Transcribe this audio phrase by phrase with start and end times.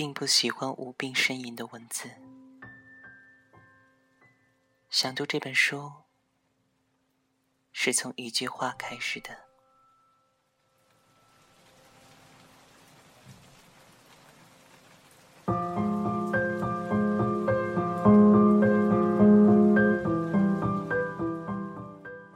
[0.00, 2.08] 并不喜欢无病呻吟的文字。
[4.88, 5.92] 想读这本书，
[7.70, 9.28] 是从一句话开始的。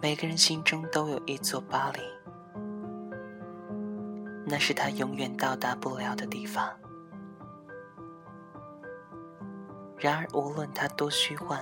[0.02, 2.00] 每个人心中都有一座巴黎，
[4.44, 6.78] 那是他永远到达不了的地方。
[10.04, 11.58] 然而，无论它多虚幻，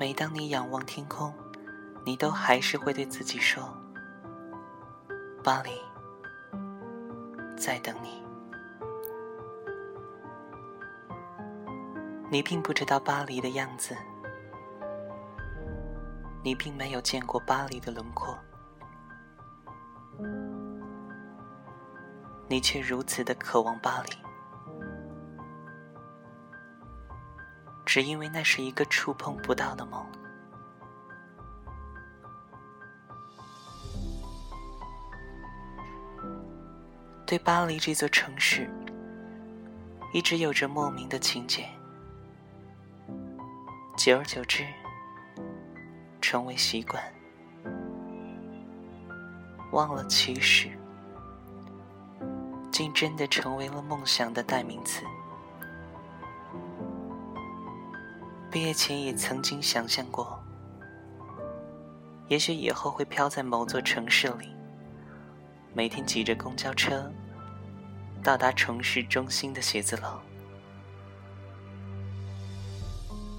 [0.00, 1.32] 每当你仰望天空，
[2.04, 3.62] 你都还是会对自己说
[5.44, 5.70] ：“巴黎，
[7.56, 8.20] 在等你。”
[12.28, 13.96] 你并不知道巴黎的样子，
[16.42, 18.36] 你并没有见过巴黎的轮廓，
[22.48, 24.31] 你却如此的渴望巴黎。
[27.92, 30.02] 只因为那是一个触碰不到的梦。
[37.26, 38.66] 对巴黎这座城市，
[40.10, 41.68] 一直有着莫名的情结，
[43.94, 44.66] 久而久之，
[46.18, 47.04] 成为习惯，
[49.72, 50.70] 忘了其实，
[52.70, 55.04] 竟真的成为了梦想的代名词。
[58.52, 60.38] 毕业前也曾经想象过，
[62.28, 64.54] 也许以后会飘在某座城市里，
[65.72, 67.10] 每天挤着公交车，
[68.22, 70.20] 到达城市中心的写字楼，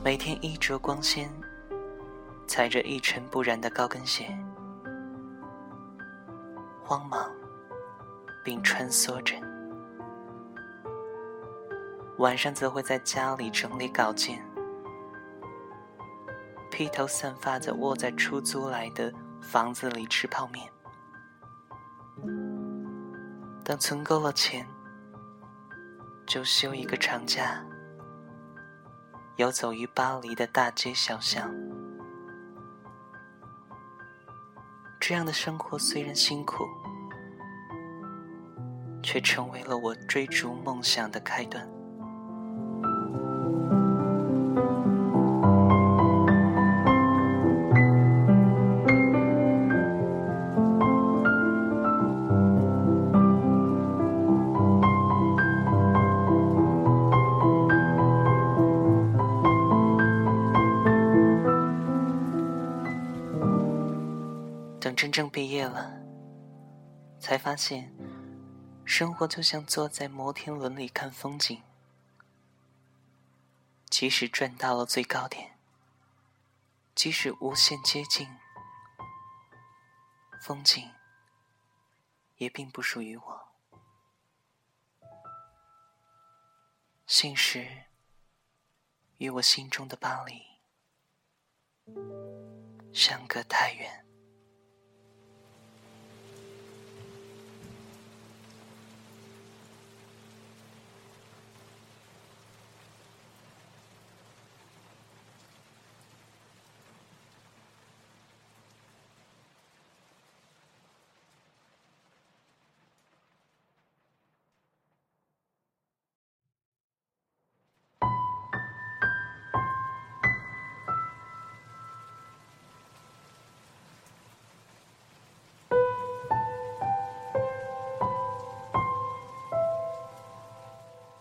[0.03, 1.29] 每天衣着光鲜，
[2.47, 4.35] 踩着一尘不染的高跟鞋，
[6.83, 7.31] 慌忙
[8.43, 9.35] 并穿梭着，
[12.17, 14.43] 晚上则会在家里整理稿件。
[16.73, 19.13] 披头散发的窝在出租来的
[19.43, 20.67] 房子里吃泡面，
[23.63, 24.65] 等存够了钱，
[26.25, 27.63] 就休一个长假，
[29.35, 31.47] 游走于巴黎的大街小巷。
[34.99, 36.65] 这样的生活虽然辛苦，
[39.03, 41.72] 却成为了我追逐梦想的开端。
[65.33, 65.99] 毕业了，
[67.19, 67.91] 才发现，
[68.85, 71.59] 生活就像坐在摩天轮里看风景。
[73.89, 75.57] 即使转到了最高点，
[76.93, 78.29] 即使无限接近，
[80.39, 80.91] 风景
[82.35, 83.53] 也并不属于我。
[87.07, 87.85] 现实
[89.17, 90.43] 与我心中的巴黎
[92.93, 94.05] 相隔太远。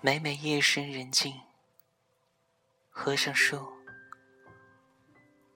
[0.04, 1.42] 每每夜深人静，
[2.90, 3.72] 合上书，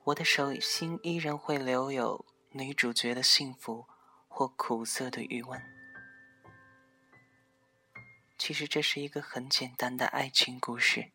[0.05, 3.89] 我的手心依然会留有女主角的幸福
[4.29, 5.61] 或苦涩的余温。
[8.39, 11.11] 其实这是一个很简单的爱情故事。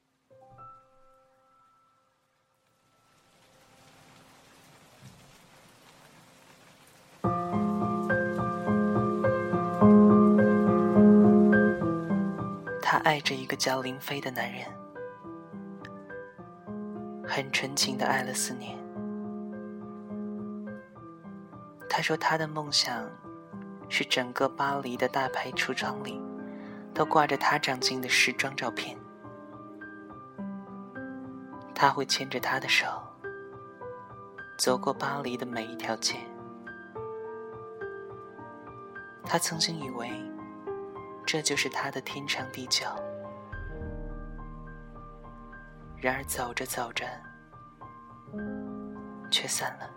[13.03, 14.65] 爱着一个叫林飞的男人，
[17.27, 18.77] 很纯情的爱了四年。
[21.89, 23.09] 他说他的梦想
[23.89, 26.21] 是整个巴黎的大牌橱窗里
[26.93, 28.97] 都挂着他长进的时装照片。
[31.73, 32.85] 他会牵着他的手
[34.59, 36.15] 走过巴黎的每一条街。
[39.25, 40.30] 他曾经以为。
[41.25, 42.85] 这就是他的天长地久。
[45.97, 47.05] 然而走着走着，
[49.29, 49.89] 却散了。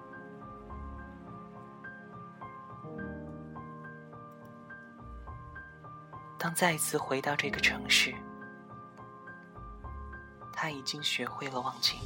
[6.39, 8.15] 当再一次回到这个城市，
[10.53, 11.97] 他已经学会了忘记。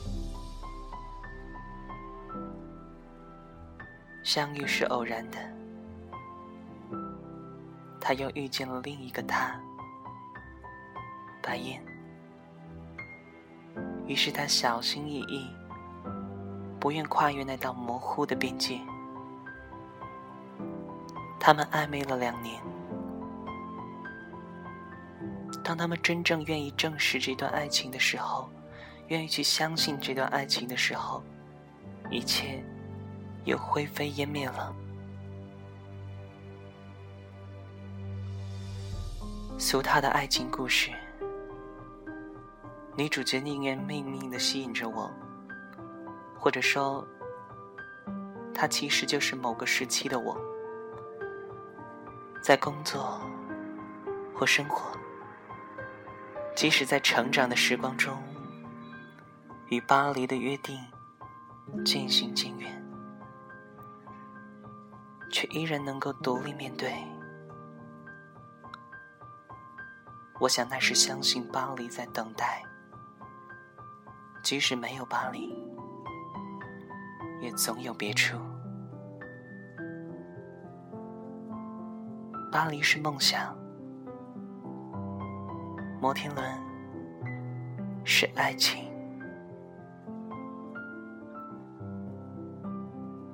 [4.23, 5.39] 相遇是偶然的，
[8.09, 9.61] 他又遇见了另一个他，
[11.43, 11.79] 白燕。
[14.07, 15.47] 于是他小心翼翼，
[16.81, 18.81] 不愿跨越那道模糊的边界。
[21.39, 22.59] 他们暧昧了两年。
[25.63, 28.49] 当他们真正愿意正视这段爱情的时候，
[29.09, 31.23] 愿意去相信这段爱情的时候，
[32.11, 32.65] 一切
[33.45, 34.75] 又灰飞烟灭了。
[39.71, 40.91] 俗套的爱情故事，
[42.97, 45.11] 女主角宁愿命命的吸引着我，
[46.39, 47.07] 或者说，
[48.55, 50.35] 她其实就是某个时期的我，
[52.43, 53.21] 在工作
[54.35, 54.99] 或生活。
[56.57, 58.17] 即使在成长的时光中，
[59.67, 60.81] 与巴黎的约定
[61.85, 62.83] 渐行渐远，
[65.31, 66.91] 却依然能够独立面对。
[70.41, 72.63] 我想那是相信巴黎在等待，
[74.43, 75.53] 即使没有巴黎，
[77.41, 78.39] 也总有别处。
[82.53, 83.57] 巴黎是梦想。
[86.01, 86.45] 摩天轮
[88.05, 88.89] 是爱情，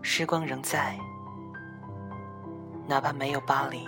[0.01, 0.99] 时光仍在，
[2.89, 3.87] 哪怕没有巴黎，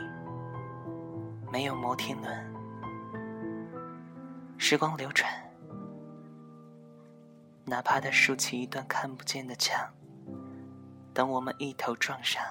[1.50, 2.55] 没有摩天轮，
[4.58, 5.30] 时光流转，
[7.64, 9.92] 哪怕它竖起一段看不见的墙，
[11.14, 12.42] 等我们一头撞上，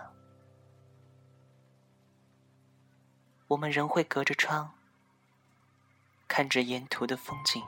[3.48, 4.72] 我们仍会隔着窗。
[6.28, 7.64] 看着沿途的风景。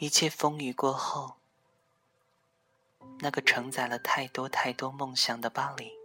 [0.00, 1.34] 一切风雨过后，
[3.18, 5.97] 那个承载了太多太多梦想的巴黎，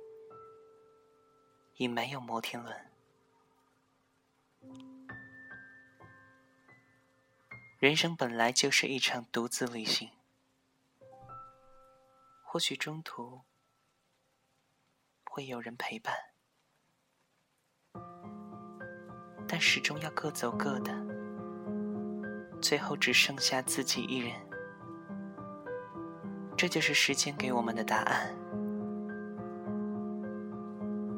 [1.78, 2.76] 已没有摩天轮。
[7.80, 10.10] 人生本来就是一场独自旅行，
[12.44, 13.42] 或许中途
[15.26, 16.16] 会有人陪伴，
[19.48, 20.94] 但始终要各走各的。
[22.62, 24.34] 最后只剩下自己一人，
[26.56, 28.34] 这就是时间给我们的答案。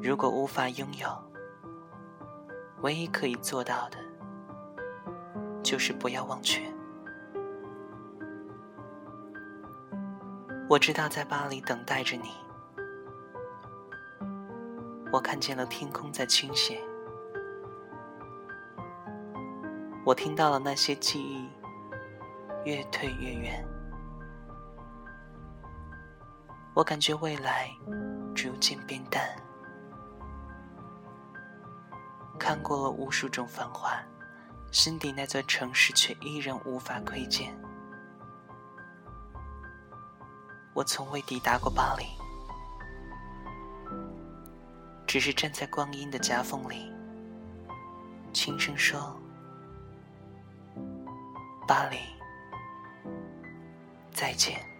[0.06, 1.08] 如果无法拥有，
[2.82, 3.98] 唯一可以做到的，
[5.64, 6.62] 就是不要忘却。
[10.70, 12.30] 我知道在巴黎等待着你，
[15.12, 16.80] 我看见了天空在倾斜。
[20.04, 21.48] 我听到了那些记忆
[22.64, 23.66] 越退越远，
[26.74, 27.68] 我感觉未来
[28.36, 29.20] 逐渐变淡。
[32.38, 33.98] 看过了无数种繁华，
[34.70, 37.56] 心底那座城市却依然无法窥见。
[40.74, 42.04] 我从未抵达过巴黎，
[45.06, 46.92] 只是站在光阴的夹缝里，
[48.32, 49.18] 轻声说。
[51.66, 51.96] 巴黎，
[54.12, 54.75] 再见。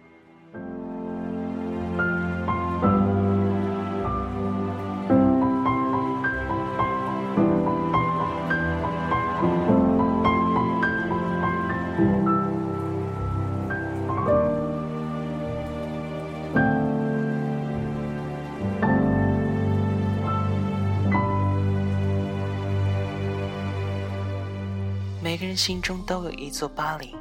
[25.57, 27.17] 心中都有一座巴黎，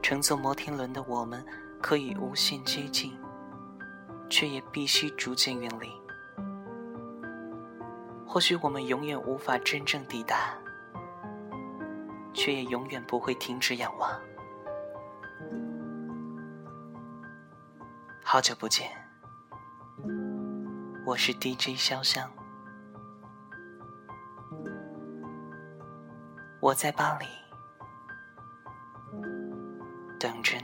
[0.00, 1.44] 乘坐摩天轮的我们
[1.82, 3.18] 可以无限接近，
[4.30, 5.90] 却也必须逐渐远离。
[8.24, 10.54] 或许我们永远无法真正抵达，
[12.32, 14.08] 却也永远不会停止仰望。
[18.22, 18.88] 好久不见，
[21.04, 22.30] 我是 DJ 潇湘，
[26.70, 27.26] 我在巴黎。
[30.20, 30.56] 等着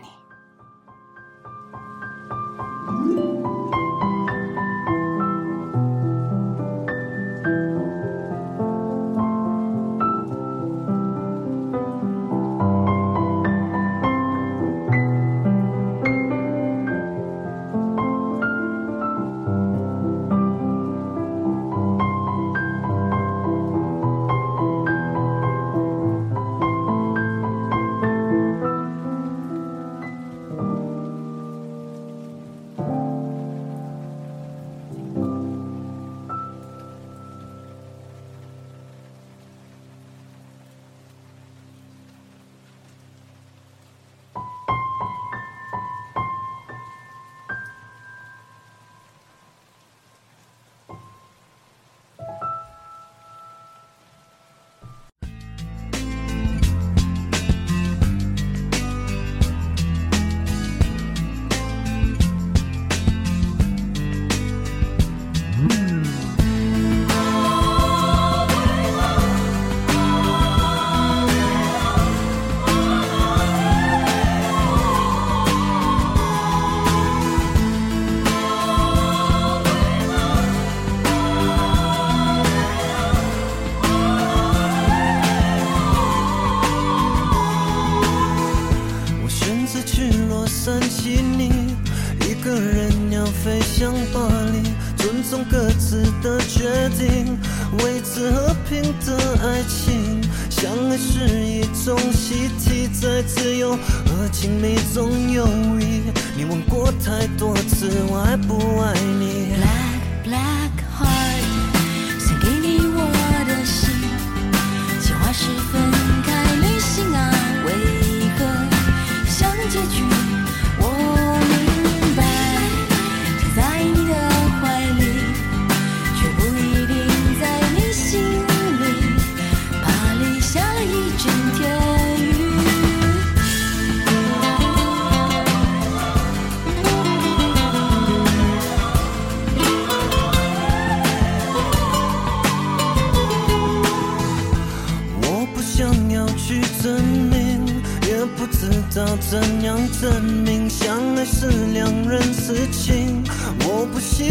[95.28, 97.36] 送各自的决定。
[97.82, 105.44] 维持和平的爱情，相爱是一种习题，在自由和亲密中游
[105.80, 106.02] 移。
[106.36, 109.54] 你问过太多次，我爱不爱你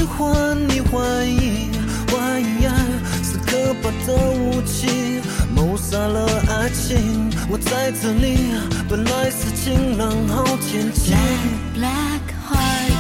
[0.05, 1.71] 我不喜欢你怀疑，
[2.11, 2.71] 怀疑爱
[3.23, 5.19] 是可怕的武器，
[5.53, 7.31] 谋杀了爱情。
[7.49, 8.51] 我在这里，
[8.87, 11.13] 本来是晴朗好天气。
[11.75, 12.94] Black, Black heart，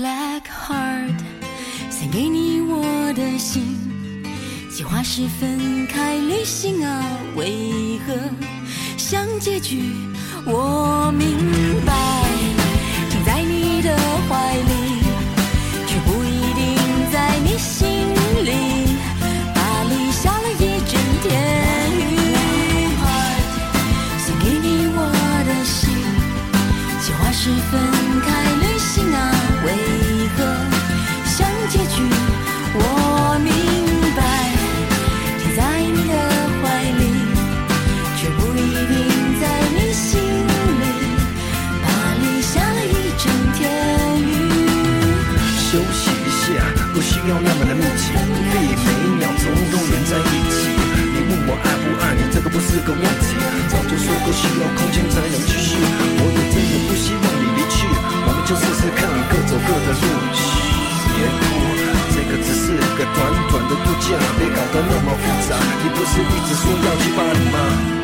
[0.00, 1.18] Black Heart，
[1.90, 3.76] 送给你我的心。
[4.74, 7.04] 计划是分开旅行啊，
[7.36, 8.14] 为何？
[8.96, 9.92] 像结局，
[10.46, 11.36] 我明
[11.84, 11.92] 白，
[13.10, 13.94] 停在你的
[14.26, 15.02] 怀里，
[15.86, 17.90] 却不一定在你心
[18.42, 18.96] 里。
[19.54, 21.28] 巴黎下了一整天
[21.92, 22.16] 雨，
[24.16, 24.98] 送给你我
[25.46, 25.92] 的心。
[27.02, 28.39] 计划是分开。
[52.52, 53.36] 不，是个问题。
[53.68, 54.00] 早就。
[54.00, 55.76] 说过需要空间才能继续。
[55.76, 57.86] 我也真的不希望你离去，
[58.26, 60.04] 我们就试试看，各走各的路。
[61.14, 61.42] 别哭，
[62.10, 63.18] 这个只是个短
[63.50, 65.54] 短的度假，别搞得那么复杂。
[65.82, 67.99] 你不是一直说要去巴黎吗？